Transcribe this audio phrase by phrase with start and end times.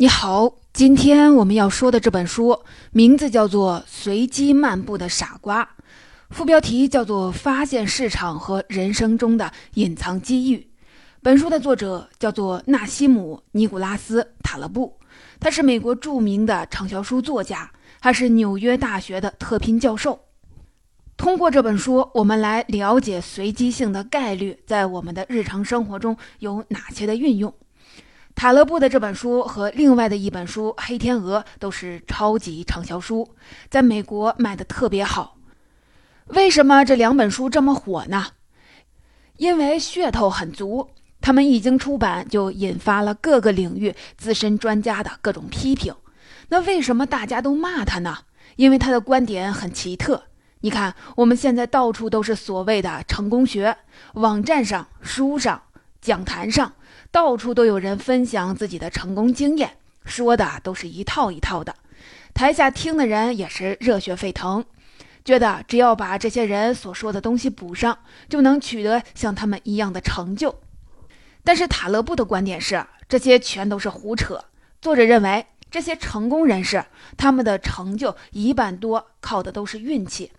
[0.00, 5.64] 你好，今天我们要说的这本书名字叫做《随机漫步的傻瓜》，
[6.30, 10.58] 副标题叫做《发现市场和人生中的隐藏机遇》。
[11.20, 15.00] 本书的作者叫做纳西姆·尼古拉斯·塔勒布，
[15.40, 17.68] 他是美国著名的畅销书作家，
[17.98, 20.20] 还是纽约大学的特聘教授。
[21.16, 27.52] 通过这本书，我们来了解随机性的概率在我们的日常生活中有哪些的运用。
[28.38, 33.34] 塔勒布的这本书和另外的一本书《黑天鹅》都是超级畅销书，
[33.68, 35.38] 在美国卖的特别好。
[36.26, 38.26] 为什么这两本书这么火呢？
[39.38, 45.92] 因为噱头很足，他们一经出版就引发了各个领域资深专家的各种批评。
[46.50, 48.18] 那为什么大家都骂他呢？
[48.54, 50.22] 因为他的观点很奇特。
[50.60, 53.76] 你看，我们现在到处都是所谓的成功学，
[54.14, 55.60] 网站上、书上、
[56.00, 56.74] 讲坛上。
[57.10, 61.74] 到处都有人分享自己的成功经验，说的都是一套一套的。
[62.34, 64.64] 台下听的人也是热血沸腾，
[65.24, 70.60] 觉得只要把这些人所说的东西补上，就能取得像他们一样的成就。
[71.42, 74.44] 但是塔勒布的观点是，这些全都是胡扯。
[74.80, 76.84] 作者认为，这些成功人士
[77.16, 80.30] 他们的成就一半多靠的都是运气，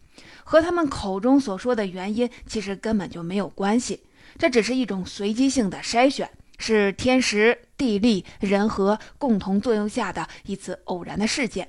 [0.44, 4.04] 和他们口中所说的原因其实根本就没有关系，
[4.38, 6.30] 这只是一种随机性的筛选。
[6.60, 11.68] 是天时地利人和共同作用下的一次偶然的事件。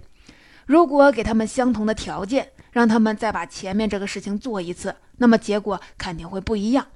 [0.66, 6.86] 如果给他们相同的条件，让他们再把前面这个事情做一次，那么结果肯定会不一样。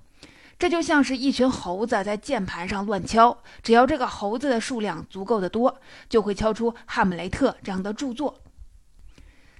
[0.56, 8.40] 这就像是一群猴子在键盘上乱敲，只要这个猴子的数量足够的多，就会敲出《哈姆雷特》这样的著作。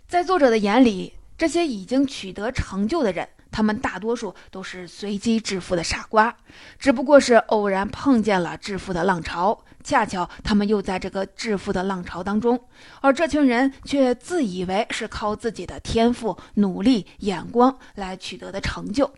[0.07, 3.29] 在作者的眼里，这些已经取得成就的人。
[3.55, 6.35] 他们大多数都是随机致富的傻瓜，
[6.77, 12.61] 只不过是偶然碰见了致富的浪潮，恰巧他们又在这个致富的浪潮当中，
[13.01, 19.09] 而这群人却自以为是靠自己的天赋、努力、眼光来取得的成就，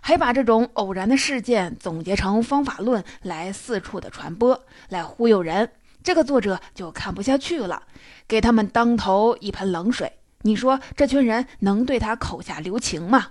[0.00, 5.70] 还把这种偶然的事件总结成方法论来四处的传播，来忽悠人。
[6.02, 7.84] 这个作者就看不下去了，
[8.26, 10.12] 给他们当头一盆冷水。
[10.42, 13.28] 你说这群人能对他口下留情吗？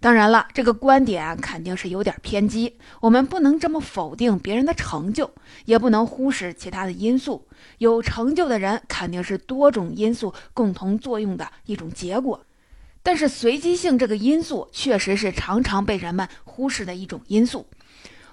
[0.00, 2.78] 当然了，这个观点肯定是有点偏激。
[3.00, 5.30] 我们不能这么否定别人的成就，
[5.64, 7.46] 也不能忽视其他的因素。
[7.78, 12.40] 有成就的人肯定是多种因素共同作用的一种结果。
[13.02, 17.66] 但是随机性这个因素确实是常常被人们忽视的一种因素。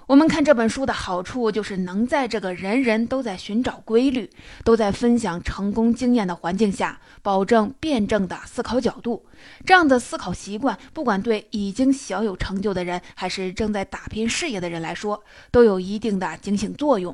[0.06, 4.30] 我们看这本书的好处，就是能在这个人人都在寻找规律、
[4.62, 9.26] 都在分享成功经验的环境下，保证辩证的思考角度。
[9.64, 17.12] 这样的思考习惯，不管对已经小有成就的人，还是正在打拼事业的人来说，都有一定的警醒作用。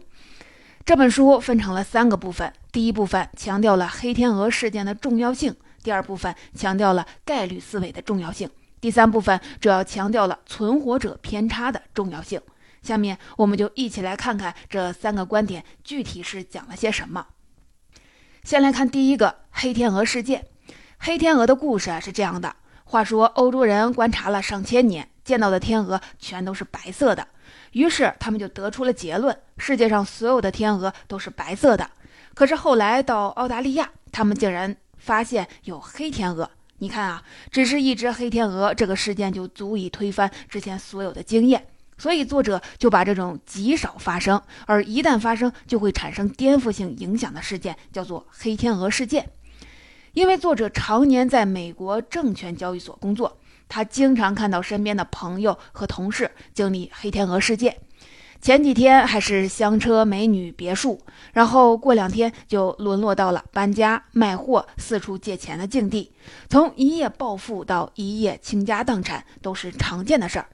[0.85, 8.51] 这本书分成了三个部分：第一部分强调了黑天鹅事件的重要性；第二部分强调了概率思维的重要性；
[8.83, 12.39] 第三部分主要强调了存活者偏差的重要性。
[12.83, 17.27] 下面我们就一起来看看这三个观点具体是讲了些什么。
[18.45, 20.47] 先来看第一个黑天鹅事件。
[20.99, 22.55] 黑天鹅的故事啊是这样的：
[22.85, 27.27] 话说欧洲人观察了上千年，见到的天鹅全都是白色的，
[27.73, 31.91] 于是他们就得出了结论：世界上所有的天鹅都是白色的。
[32.35, 36.51] 可是后来到澳大利亚，他们竟然发现有黑天鹅。
[36.79, 41.67] 你看啊，只是一只黑天鹅，这个事件就足以推翻之前所有的经验。
[42.03, 49.31] 所以，作者就把这种极少发生，而一旦发生就会产生颠覆性影响的事件叫做“黑天鹅事件”。
[50.13, 57.77] 因为作者常年在美国证券交易所工作，他经常看到身边的朋友和同事经历“黑天鹅事件”。
[58.43, 61.01] 前几天还是香车美女别墅，
[61.33, 66.11] 然后过两天就沦落到了搬家、卖货、四处借钱的境地。
[66.51, 70.49] 从一夜暴富到一夜倾家荡产，都是常见的事儿。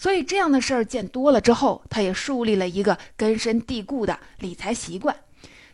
[0.00, 5.14] 所以这样的事儿见多了之后，他也树立了一个根深蒂固的理财习惯，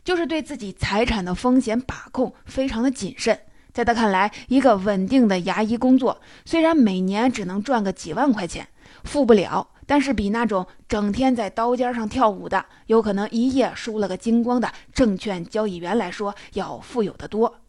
[0.02, 3.38] 就是对自己财产的风险把控非常的谨慎。
[3.72, 8.66] 在他看来，一个稳定的牙医工作，虽然每年只能赚个几万块钱，
[9.04, 17.60] 富不了，但是比那种整天在刀尖上跳舞的，有可能一夜输了个精光的证券交易员来说要富有的多。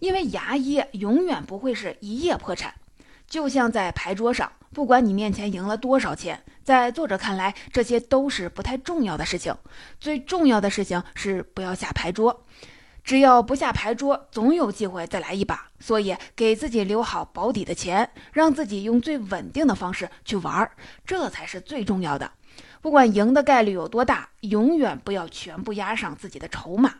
[0.00, 2.74] 因为牙医永远不会是一夜破产，
[3.30, 4.52] 就像在牌桌上。
[4.72, 9.56] 不管你面前赢了多少钱，在作者看来，这些都是不太重要的事情。
[9.98, 12.44] 最重要的事情是不要下牌桌。
[13.02, 15.70] 只要不下牌桌，总有机会再来一把。
[15.80, 20.72] 所以，给自己留好保底的钱，让自己用最稳定的方式去玩儿，
[21.04, 22.30] 这才是最重要的。
[22.80, 26.94] 不管赢的概率有多大，永远不要全部压上自己的筹码。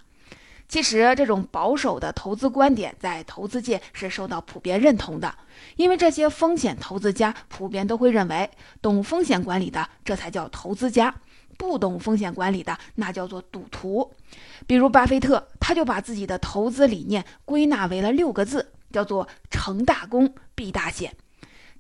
[0.71, 5.35] 其实，这种保守的投资观点在投资界是受到普遍认同的，
[5.75, 8.49] 因为这些风险投资家普遍都会认为，
[8.81, 11.13] 懂风险管理的这才叫投资家，
[11.59, 14.13] 不懂风险管理的那叫做赌徒。
[14.69, 21.17] 比如巴菲特，他就把自己的投资理念归纳为了六个字，叫做“成大功，必大险”。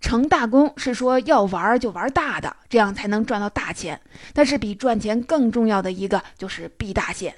[0.02, 4.00] 成大功是说要玩就玩大的，这样才能赚到大钱。
[4.34, 7.36] 但是比赚钱更重要的一个就是避大险。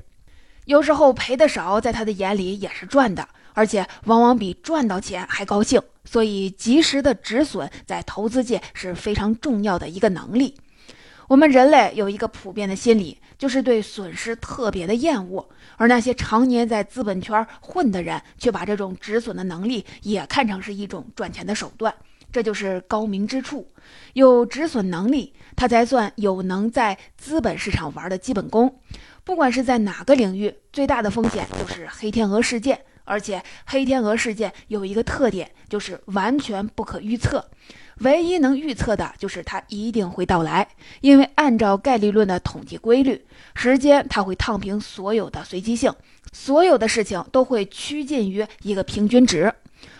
[0.65, 5.81] 有时候赔的少，在他的眼里也是赚的，而且往往比赚到钱还高兴。
[6.05, 10.57] 所以，及时的止损在投资界是非常重要的一个能力。
[11.29, 21.95] 我们人类有一个普遍的心理，就是对损失特别的厌恶，而那些常年在资本圈混的人，却把这种止损的能力也看成是一种赚钱的手段。
[22.33, 23.71] 这就是高明之处，
[24.15, 28.81] 有止损能力，他才算有能在资本市场玩的基本功。
[29.25, 32.81] 不管是在哪个领域，最大的风险就是黑天鹅事件。
[33.05, 37.45] 而且黑天鹅事件有一个特点，就是完全不可预测。
[37.99, 40.69] 唯一能预测的就是它一定会到来，
[41.01, 43.27] 因为按照概率论的统计规律，
[43.57, 45.93] 时间它会烫平所有的随机性，
[46.33, 49.53] 所有的事情都会趋近于一个平均值。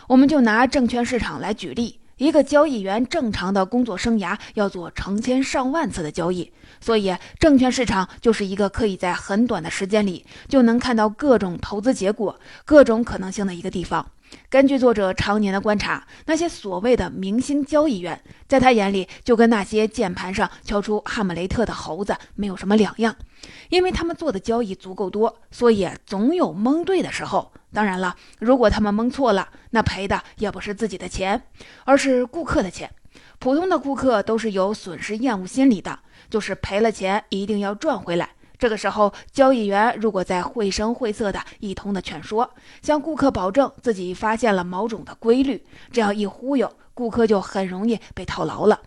[0.07, 1.99] 我们就拿证券市场来举例。
[2.17, 14.07] 一个交易员正常的工作生涯要做成千上万次的交易，所以证券市场就是一个可以在很短的时间里就能看到各种投资结果、各种可能性的一个地方。
[14.49, 23.15] 根据作者常年的观察，那些所谓的明星交易员，在他眼里就跟那些键盘上敲出哈姆雷特的猴子没有什么两样，
[23.71, 27.53] 因为他们做的交易足够多，所以总有蒙对的时候。
[27.75, 31.43] 当然了，如果他们蒙错了，那赔的也不是自己的钱，
[31.85, 32.91] 而是顾客的钱。
[33.39, 38.29] 普通的顾客都是有损失厌恶心理的，就是赔了钱一定要赚回来。
[38.63, 42.49] 这个时候，交易员如果在绘声绘色的一通的劝说，
[42.81, 45.61] 向顾客保证自己发现了某种的规律，
[45.91, 48.81] 这样一忽悠，顾客就很容易被套牢了。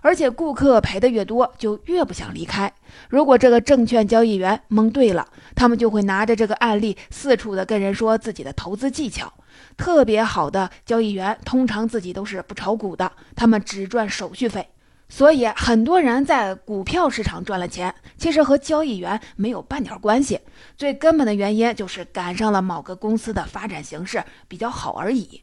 [0.00, 2.72] 而且顾客赔的越多，就越不想离开。
[3.08, 5.24] 如果这个证券交易员蒙对了，
[5.54, 9.32] 他们就会拿着这个案例四处的跟人说自己的投资技巧。
[9.76, 14.70] 特别好的交易员通常自己都是不炒股的，他们只赚手续费。
[15.10, 20.40] 所以很多人在股票市场赚了钱，其实和交易员没有半点关系。
[20.78, 25.42] 最根本的原因就是赶上了某个公司的发展形势比较好而已。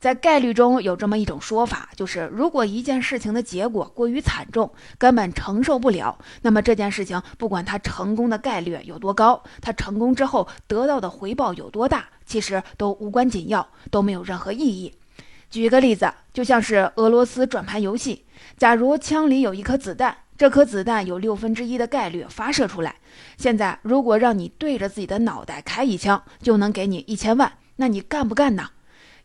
[0.00, 14.94] 在概率中有这么一种说法，就是如果一件事情的结果过于惨重，根本承受不了，那么这件事情不管它成功的概率有多高，它成功之后得到的回报有多大，其实都无关紧要，都没有任何意义。
[15.54, 18.24] 举个例子，就像是俄罗斯转盘游戏，
[18.56, 22.96] 假如枪里有一颗子弹，这颗子弹有六分之一的概率发射出来。
[23.38, 28.70] 现在如果让你对着自己的脑袋开一枪，就能给你一千万，那你干不干呢？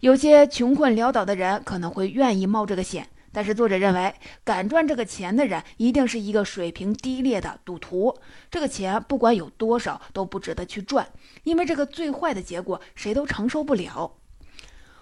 [0.02, 8.16] 有些穷困潦倒的人可能会愿意冒这个险，但是作者认为，敢赚这个钱的人一定是一个水平低劣的赌徒。
[8.52, 11.08] 这个钱不管有多少都不值得去赚，
[11.44, 14.19] 因为这个最坏的结果谁都承受不了。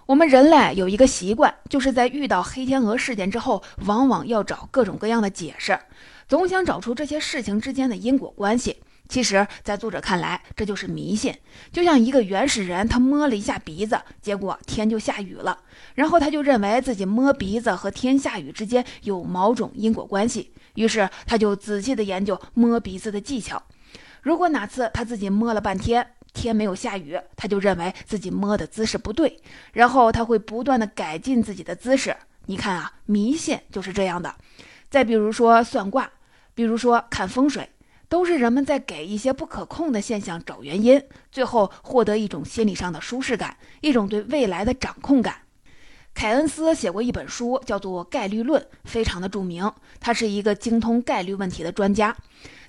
[0.07, 5.77] 我们人类有一个习惯，就是在遇到黑天鹅事件之后，往往要找各种各样的解释，
[6.30, 8.77] 总想找出这些事情之间的因果关系。
[9.09, 11.36] 其实，在作者看来，这就是迷信。
[11.74, 15.60] 就像一个原始人，他摸了一下鼻子，结果天就下雨了，
[15.96, 23.62] 然后他就认为自己摸鼻子和天下雨之间有某种因果关系，于是他就仔细的研究摸鼻子的技巧。
[24.22, 26.05] 如果哪次他自己摸了半天，
[26.38, 29.39] 天没有下雨，他就认为自己摸的姿势不对，
[29.74, 32.15] 然后他会不断的改进自己的姿势。
[32.46, 34.34] 你看啊，迷信就是这样的。
[34.89, 36.10] 再比如说算卦，
[36.53, 37.67] 比如说看风水。
[38.10, 45.36] 都是人们在给一些不可控的现象找原因，最后获得一种心理上的舒适感，一种对未来的掌控感。
[46.13, 49.70] 凯恩斯写过一本书，叫做《概率论》，非常的著名。
[50.00, 52.15] 他是一个精通概率问题的专家，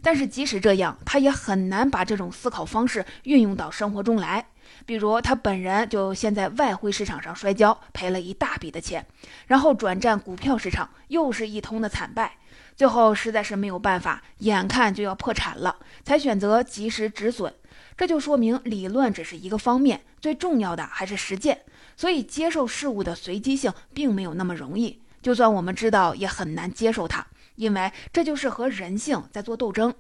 [0.03, 4.47] 但是即使这样，他也很难把这种思考方式运用到生活中来。
[4.85, 9.05] 比如他本人就先在外汇市场上摔跤，赔了一大笔的钱，
[9.47, 12.35] 然后转战股票市场，又是一通的惨败。
[12.77, 17.53] 最后实在是没有办法，眼看就要破产了，才选择及时止损。
[17.97, 21.63] 这就说明理论只是一个方面，最重要的还是实践。
[21.97, 27.27] 所以接受事物的随机性并没有那么容易，就算我们知道，也很难接受它，
[27.59, 29.93] 因为这就是和人性在做斗争。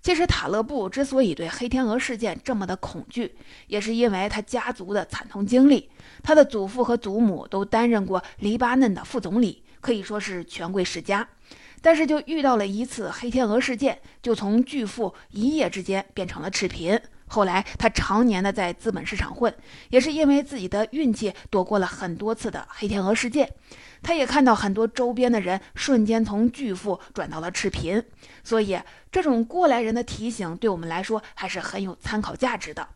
[0.00, 5.90] 其实塔勒布之所以对黑天鹅事件这么的恐惧，也是因为他家族的惨痛经历。
[6.22, 11.28] 他的祖父和祖母都担任过黎巴嫩的副总理，可以说是权贵世家。
[11.80, 17.00] 但是就遇到了一次黑天鹅事件，就从巨富一夜之间变成了赤贫。
[17.26, 19.52] 后来他常年的在资本市场混，
[19.88, 23.48] 也是因为自己的运气躲过了很多次的黑天鹅事件。
[24.02, 28.04] 他也看到很多周边的人瞬间从巨富转到了赤贫，
[28.42, 28.78] 所以
[29.10, 32.88] 这种过来人的提醒对我们来说还是很有参考价值的。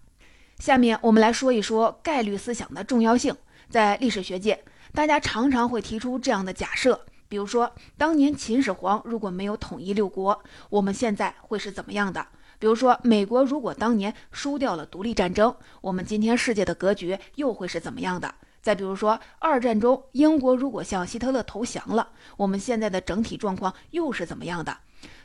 [0.58, 3.34] 下面我们来说一说概率思想的重要性。
[3.68, 4.62] 在历史学界，
[4.94, 12.25] 大家常常会提出这样的假设，比如说，当年秦始皇如果没有统一六国，我们现在会是怎么样的？
[12.60, 18.32] 比如说，美国如果当年输掉了独立战争，我们今天世界的格局又会是怎么样的？
[18.66, 24.76] 再比如说，二战中英国如果向希特勒投降了，我们现在的整体状况又是怎么样的？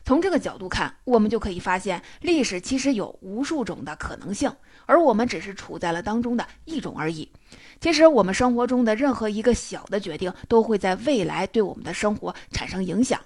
[0.06, 4.54] 从这个角度看，我们就可以发现，历史其实有无数种的可能性，
[4.86, 7.32] 而我们只是处在了当中的一种而已。
[7.80, 13.20] 其实，我们生活中的任何一个小的决定，都会在未来对我们的生活产生影响。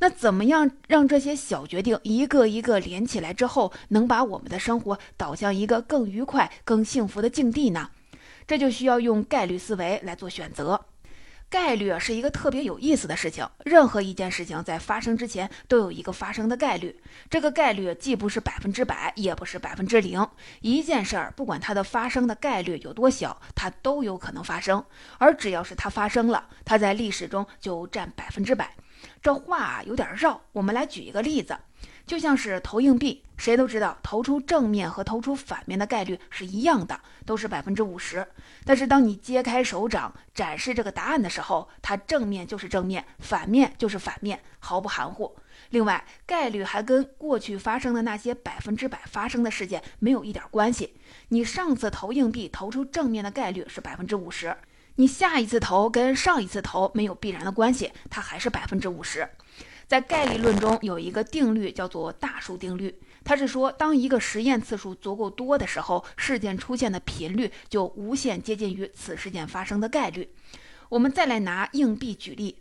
[0.00, 7.90] 那怎么样让这些小决定一个一个连起来之后，能把我们的生活导向一个更愉快、更幸福的境地呢？
[8.50, 10.86] 这就需要用概率思维来做选择。
[11.48, 13.48] 概率是一个特别有意思的事情。
[13.64, 20.26] 任何一件事情在发生之前都有一个发生的概率，这个概率既不是百分之百，也不是百分之零。
[20.62, 24.84] 一件事儿不管它的发生的概率有多小，它都有可能发生。
[25.18, 28.74] 而只要是它发生了，它在历史中就占百分之百。
[29.22, 31.56] 这话有点绕，我们来举一个例子。
[32.10, 38.26] 就像是投硬币，谁都知道投出正面和投出反面的概率是一样的，都是百分之五十。
[38.64, 45.36] 但是当你揭开手掌展示这个答案的时候，它正面就是正面，反面就是反面，毫不含糊。
[45.68, 50.96] 另外，概率还跟过去发生的那些百分之百发生的事件没有一点关系。
[51.28, 54.56] 你上次投硬币投出正面的概率是百分之五十，
[54.96, 59.28] 你下一次投跟上一次投没有必然的关系，它还是百分之五十。
[59.90, 62.94] 在概率论中有一个定律叫做大数定律，
[63.24, 70.30] 它是说，当一个实验次数足够多的时候，事件出现的频率就无限接近于此事件发生的概率。
[70.90, 72.58] 我们再来拿硬币举例。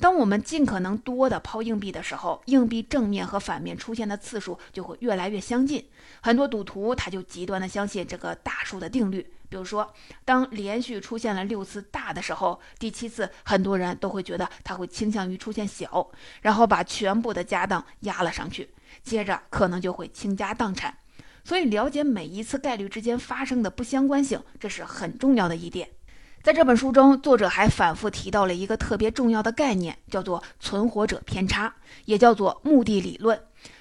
[0.00, 5.86] 当我们尽可能多的抛硬币的时候，硬币正面和反面出现的次数就会越来越相近。
[6.22, 9.30] 很多赌徒他就极端的相信这个大数的定律。
[9.50, 9.92] 比如说，
[10.24, 16.08] 当连续出现了六次大的时候，第七次很多人都会觉得他会倾向于出现小，
[16.40, 18.70] 然后把全部的家当压了上去，
[19.02, 20.96] 接着可能就会倾家荡产。
[21.44, 25.88] 所以，了解每一次概率之间发生的不相关性，这是很重要的一点。
[26.42, 31.74] 在这本书中，作者还反复提到了一个特别重要的概念，叫做存活者偏差，
[32.06, 33.38] 也叫做目的理论。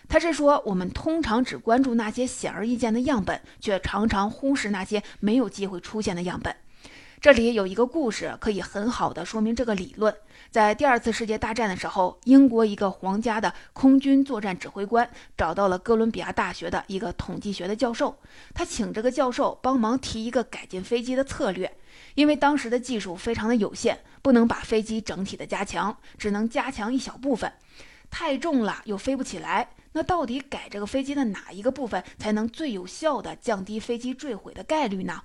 [0.09, 6.53] 他是说，我们通常只关注那些显而易见的样本，却常常忽视那些没有机会出现的样本。
[7.21, 10.13] 这里有一个故事可以很好的说明这个理论。
[10.51, 18.17] 在第二次世界大战的时候，英国一个皇家的空军作战指挥官找到了哥伦比亚大学的一个统计学的教授，
[18.53, 21.71] 他请这个教授帮忙提一个改进飞机的策略。
[22.19, 27.49] 因为当时的技术非常的有限，不能把飞机整体的加强，只能加强一小部分。
[28.09, 35.21] 太重了又飞不起来，那到底改这个飞机的哪一个部分才能最有效的降低飞机坠毁的概率呢？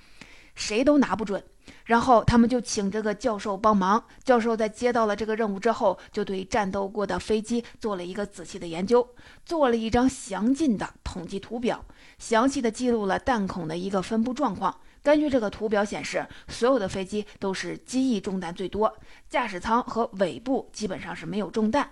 [0.55, 1.43] 谁都拿不准，
[1.85, 4.05] 然后他们就请这个教授帮忙。
[4.23, 9.05] 教授在接到了这个任务之后，就对战斗过的飞机做了一个仔细的研究，
[9.45, 11.85] 做了一张详尽的统计图表，
[12.21, 14.79] 详细的记录了弹孔的一个分布状况。
[15.05, 18.97] 根据这个图表显示，所有的飞机都是机翼中弹最多，
[19.29, 21.91] 驾驶舱和尾部基本上是没有中弹。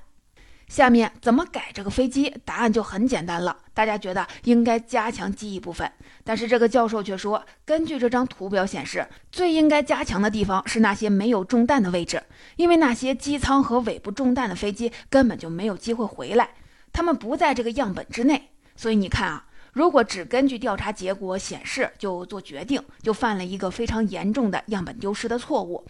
[0.66, 2.34] 下面怎么改这个飞机？
[2.46, 3.54] 答案就很简单了。
[3.74, 5.92] 大家觉得应该加强机翼部分，
[6.24, 12.22] 但是这个教授却说，根据这张图表显示，最应该加强的地方是那些没有中弹的位置，
[12.56, 16.48] 因为那些机舱和尾部中弹的飞机根本就没有机会回来，
[16.90, 18.48] 他们不在这个样本之内。
[18.74, 25.82] 所以你看啊，如果只根据调查结果显示就做决定，就犯了一个非常严重的样本丢失的错误。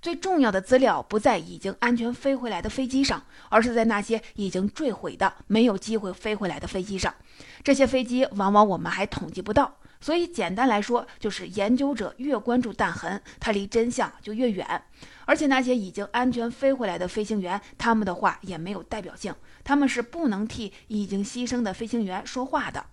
[0.00, 7.14] 最重要的资料不在已经安全飞回来的飞机上，而是在那些已经坠毁的、没有机会飞回来的飞机上。
[7.62, 9.76] 这些飞机往往我们还统计不到。
[10.00, 14.82] 所以简单来说，就是研究者越关注弹痕，它离真相就越远。
[15.26, 22.86] 而且那些已经安全飞回来的飞行员，他们的话也没有代表性，他们是不能替已经牺牲的飞行员说话的。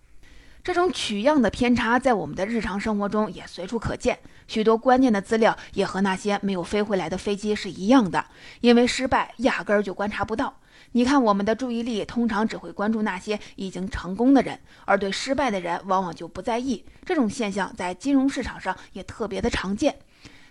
[0.64, 4.18] 这种取样的偏差在我们的日常生活中也随处可见，
[4.48, 8.26] 许多关键的资料也和那些没有飞回来的飞机是一样的，
[8.62, 10.62] 因为失败压根儿就观察不到。
[10.94, 16.86] 你看，我们的注意力通常只会关注那些已经成功的人，而对失败的人往往就不在意。
[17.04, 20.00] 这种现象在金融市场上也特别的常见。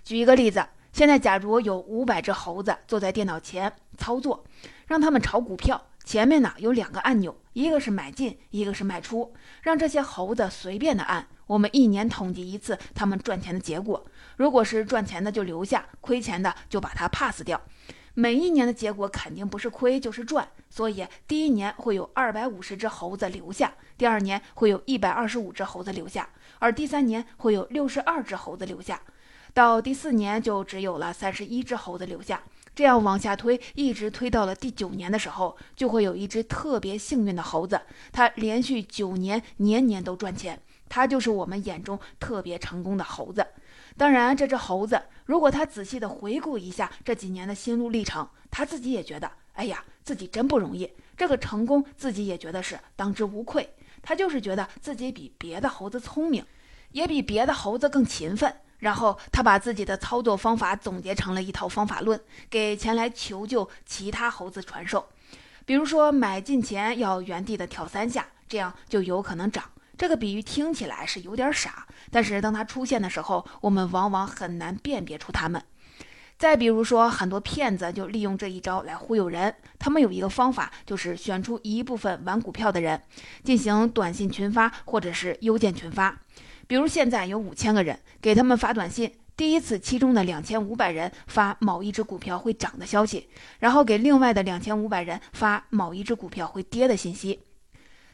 [0.04, 4.44] 举一个例子，现在假如有五百只猴子坐在电脑前操作，
[4.86, 7.34] 让他们炒股票，前面呢有两个按钮。
[7.52, 11.26] 一个是买进，一个是卖出，让这些猴子随便的按。
[11.46, 14.04] 我们一年统计一次他们赚钱的结果，
[14.36, 17.60] 如果是赚钱的就留下，亏钱的就把它 pass 掉。
[18.14, 26.28] 每一年的结果肯定不是亏就是赚，所以第一年会有二百五十只猴子留下，第二年会有一百二十五只猴子留下，
[26.58, 29.00] 而第三年会有六十二只猴子留下，
[29.54, 32.42] 到第四年就只有了三十一只猴子留下。
[32.74, 43.46] 这样往下推，一直推到了第九年的时候，就会有一只特别幸运的猴子，它连续九年年年都赚钱，它就是我们眼中特别成功的猴子。
[43.96, 50.90] 当然，这只猴子如果他仔细的回顾一下这几年的心路历程，他自己也觉得，哎呀，自己真不容易。
[51.14, 53.68] 这个成功自己也觉得是当之无愧。
[54.00, 56.44] 他就是觉得自己比别的猴子聪明，
[56.92, 58.52] 也比别的猴子更勤奋。
[58.82, 62.20] 然后他把自己的操作方法总结成了一套方法论，
[62.50, 65.08] 给前来求救其他猴子传授。
[65.64, 69.64] 比如说，买进前要原地的跳三下，这样就有可能涨。
[69.96, 75.62] 这个比喻听起来是有点傻，但是当它出现的时候，我们往往很难辨别出它们。
[76.36, 79.54] 再比如说，很多骗子就利用这一招来忽悠人。
[79.78, 83.00] 他们有一个方法，就是选出一部分玩股票的人，
[83.44, 86.18] 进行短信群发或者是邮件群发。
[86.72, 97.40] 比如现在有五千个人，给他们发短信，第一次其中的两千五百人发某一只股票会涨的消息，然后给另外的两千五百人发某一只股票会跌的信息。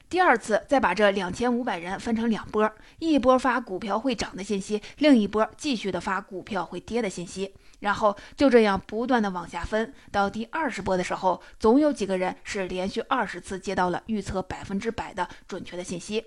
[0.08, 16.24] 第二次再把这两千五百人分成两波，一波发股票会涨的信息，另一波继续的发股票会跌的信息，然后就这样不断的往下分，到第二十波的时候，总有几个人是连续二十次接到了预测百分之百的准确的信息。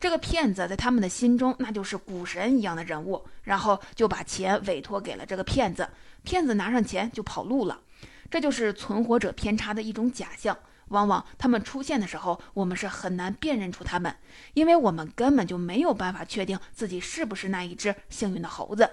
[0.00, 5.88] 这个骗子在他们的心中那就是股神一样的人物，然后就把钱委托给了这个骗子，
[6.22, 7.78] 骗子拿上钱就跑路了。
[8.30, 10.56] 这就是存活者偏差的一种假象。
[10.88, 14.12] 往往他们出现的时候，我们是很难辨认出他们，
[14.54, 18.90] 因为我们根本就没有办法确定自己是不是那一只幸运的猴子。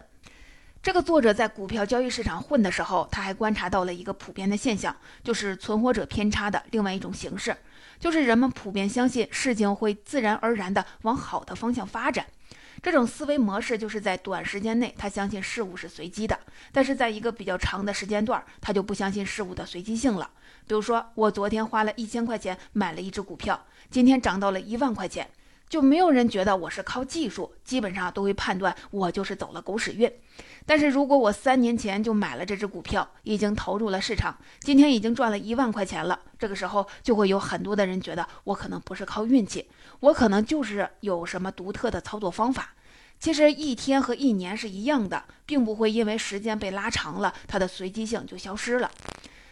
[0.83, 7.57] 这个作者在股票交易市场混的时候，他还观察到了一个普遍的现象，就是存活者偏差的另外一种形式，
[7.99, 12.25] 就是人们普遍相信事情会自然而然地往好的方向发展。
[12.81, 16.35] 这种思维模式就是在短时间内，他相信事物是随机的；
[16.71, 20.29] 但是在一个比较长的时间段，他就不相信事物的随机性了。
[20.67, 25.27] 比如说，我昨天花了一千块钱买了一只股票，今天涨到了一万块钱，
[25.69, 30.11] 就没有人觉得我是靠技术，基本上都会判断我就是走了狗屎运。
[30.65, 39.67] 但是如果我三年前就买了这只股票，已经投入了市场，今天已经赚了一万块钱了，这个时候就会有很多的人觉得我可能不是靠运气，
[40.01, 42.73] 我可能就是有什么独特的操作方法。
[43.19, 48.91] 其实一天和一年是一样的，并不会因为时间被拉长了，它的随机性就消失了。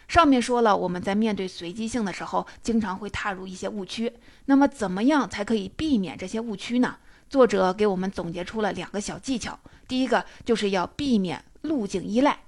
[0.08, 4.12] 上面说了，我们在面对随机性的时候，经常会踏入一些误区。
[4.44, 6.96] 那么，怎么样才可以避免这些误区呢？
[7.28, 9.58] 作者给我们总结出了两个小技巧。
[9.88, 12.38] 第一个就是要避免路径依赖，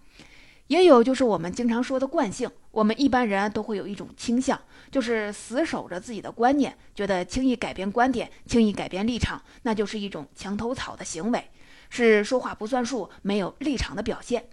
[0.68, 2.49] 也有就是我们经常说的惯性。
[2.71, 11.51] 我们一般人都会有一种倾向，就是死守着自己的观念，觉得轻易改变观点、轻易改变立场，那就是一种墙头草的行为，
[11.90, 14.44] 是说话不算数、没有立场的表现。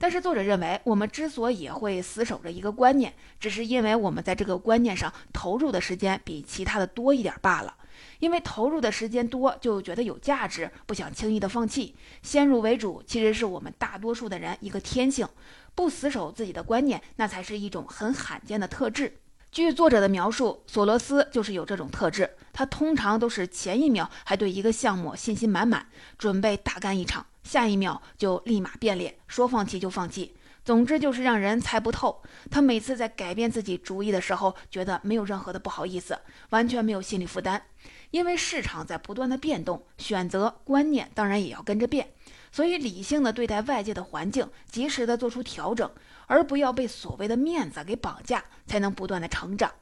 [0.00, 7.76] 但是作者认为，我们之所以会死守着一个观念，只是因为我们在这个观念上投入的时间比其他的多一点罢了。
[8.18, 11.94] 因为投入的时间多，就觉得有价值，不想轻易的放弃。
[12.22, 15.28] 先入为主，其实是我们大多数的人一个天性。
[15.74, 19.18] 不死守自己的观念，那才是一种很罕见的特质。
[19.52, 22.30] 据作者的描述，索罗斯就是有这种特质。
[22.52, 25.84] 他通常都是前一秒还对一个项目信心满满，
[26.16, 27.26] 准备大干一场。
[27.42, 30.36] 下一秒就立马变脸，说放弃就放弃。
[30.64, 32.22] 总之就是让人猜不透。
[32.48, 36.16] 他每次在改变自己主意的时候，觉得没有任何的不好意思，
[36.50, 37.60] 完全没有心理负担。
[38.12, 42.12] 因为市场在不断的变动，选择观念当然也要跟着变，
[42.52, 45.90] 所以理性的对待外界的环境，及时的做出调整，
[46.26, 49.72] 而不要被所谓的面子给绑架，才能不断的成长。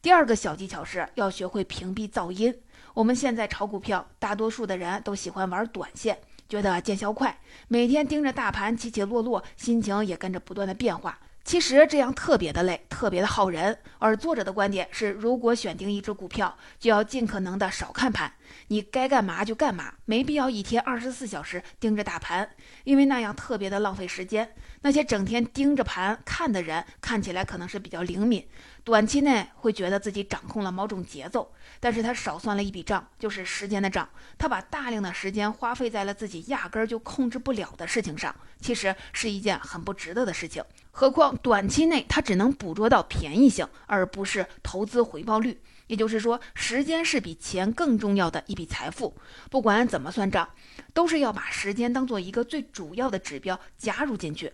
[0.00, 2.54] 第二个小技巧是要学会屏蔽噪音。
[2.94, 6.18] 我们现在炒股票，大多数的人都喜欢玩短线。
[6.48, 11.18] 觉得见效快，每天盯着大盘起起落落，心情也跟着不断的变化。
[11.48, 13.78] 其实这样特别的累，特别的耗人。
[13.98, 18.30] 而作者的观点是，如果选定一只股票，就要尽可能的少看盘，
[18.66, 22.50] 你该干嘛就干嘛，没必要一天二十四小时盯着大盘，
[22.84, 24.54] 因为那样特别的浪费时间。
[24.82, 28.46] 那些整天盯着盘看的人，看起来可能是比较灵敏，
[28.84, 34.06] 短期内会觉得自己掌控了某种节奏，但是他少算了一笔账，就是时间的账。
[34.36, 40.62] 他把大量的时间花费在了自己压根儿就控制不了的事情上，其实是一件很不值得的事情。
[40.90, 45.60] 何况短期内它只能捕捉到便宜性，而不是投资回报率。
[45.86, 49.16] 也就是说，时间是比钱更重要的一笔财富。
[49.50, 50.46] 不管怎么算账，
[50.92, 54.52] 都是要把时间当做一个最主要的指标加入进去。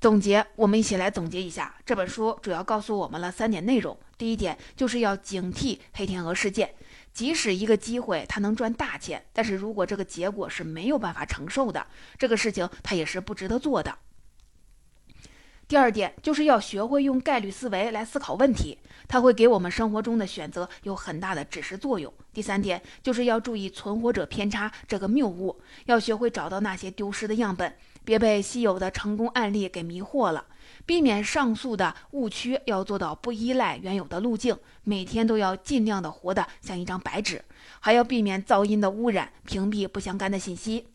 [0.00, 3.98] 总结，我们一起来总结一下这本书，主要告诉我们了三点内容。
[4.16, 6.74] 第一点就是要警惕黑天鹅事件，
[7.12, 11.86] 即使一个机会它能赚大钱，但是如果这个结果是没有办法承受的，
[12.18, 13.98] 这个事情它也是不值得做的。
[15.66, 22.12] 第二点就是要学会用概率思维来思考问题，它会给我们生活中的选择有很大的指示作用。
[22.32, 27.74] 第三点就是要注意存活者偏差这个谬误，要学会找到那些丢失的样本。
[28.04, 30.44] 别被稀有的成功案例给迷惑了，
[30.84, 37.42] 避免上述的误区，要做到不依赖原有的路径，每天都要尽量的活得像一张白纸，
[37.80, 40.88] 还要避免噪音的污染，屏蔽不相干的信息。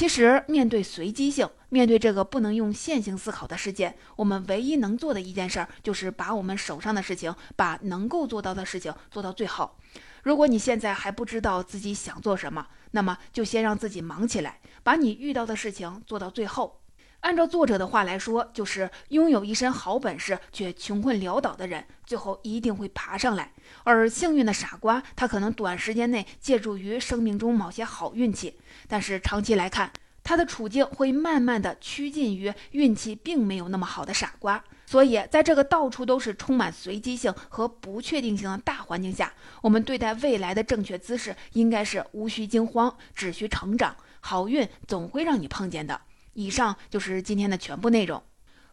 [0.00, 9.76] 其实，面对随机性，面对这个不能用线性思考的事件，我们唯一能做的一件事儿，就是把我们手上的事情，把能够做到的事情做到最好。
[10.22, 16.79] 如果你现在还不知道自己想做什么，那么就先让自己忙起来，把你遇到的事情做到最后。
[17.20, 23.52] 按照作者的话来说，就是拥有一身好本事却穷困潦倒的人，最后一定会爬上来；
[23.84, 29.92] 而幸运的傻瓜，他可能短时间内借助于生命中某些好运气，但是长期来看，
[30.24, 34.64] 他的处境会慢慢的趋近于运气并没有那么好的傻瓜。
[34.86, 43.94] 所以，在这个到处都是充满随机性和不确定性的大环境下，我们对待未来的正确姿势应该是无需惊慌，只需成长。
[44.20, 46.00] 好运总会让你碰见的。
[46.40, 48.22] 以上就是今天的全部内容。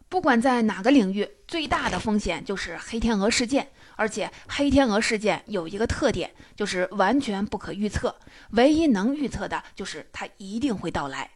[0.10, 3.68] 不管在哪个领域，最大的风险就是黑天鹅事件。
[3.98, 8.16] 而且，黑天鹅事件有一个特点，就是完全不可预测。
[8.52, 11.32] 唯一能预测的就是它一定会到来。